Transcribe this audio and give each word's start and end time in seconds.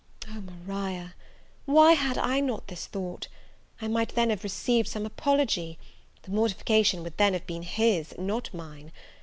Oh, 0.29 0.41
Maria! 0.65 1.13
why 1.67 1.91
had 1.93 2.17
I 2.17 2.39
not 2.39 2.67
this 2.69 2.87
thought? 2.87 3.27
I 3.79 3.87
might 3.87 4.15
then 4.15 4.31
have 4.31 4.43
received 4.43 4.87
some 4.87 5.05
apology; 5.05 5.77
the 6.23 6.31
mortification 6.31 7.03
would 7.03 7.17
then 7.17 7.33
have 7.33 7.45
been 7.45 7.61
his, 7.61 8.15
not 8.17 8.51
mine. 8.51 8.91